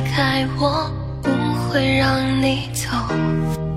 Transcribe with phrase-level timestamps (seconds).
[0.00, 0.90] 开，我
[1.22, 1.30] 不
[1.68, 3.69] 会让你走。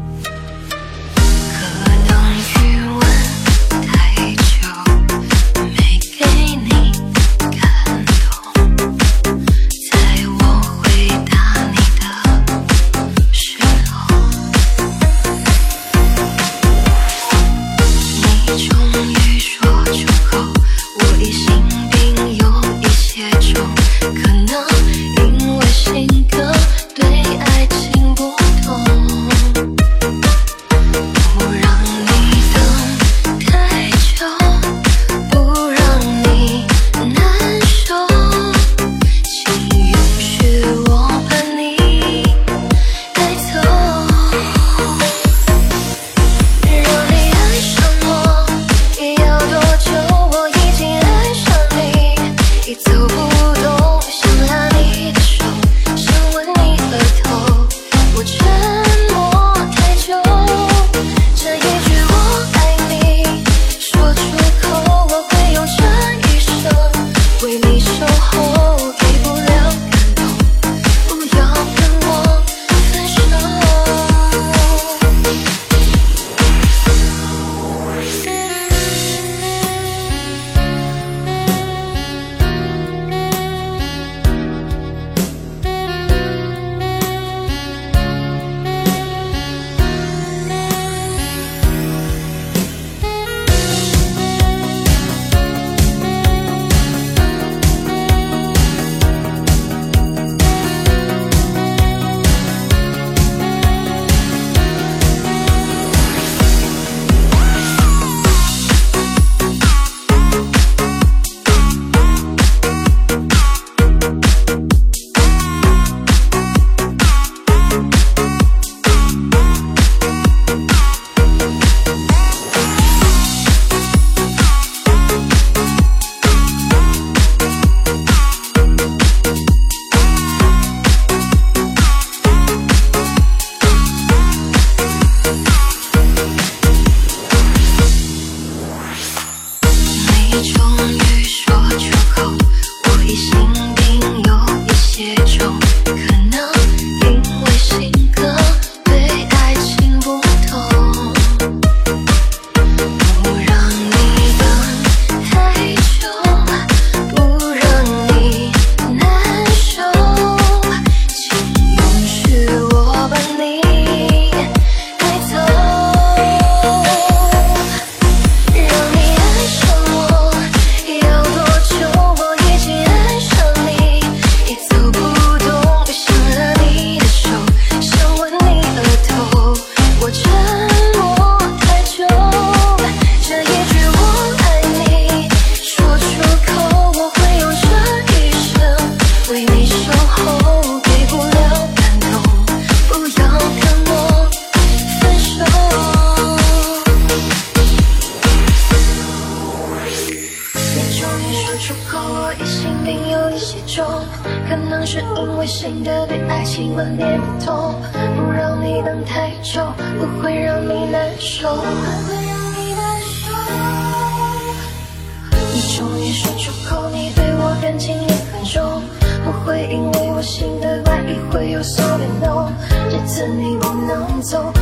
[223.16, 224.53] 但你不能走。